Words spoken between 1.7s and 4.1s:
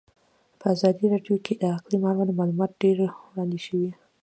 اقلیم اړوند معلومات ډېر وړاندې شوي.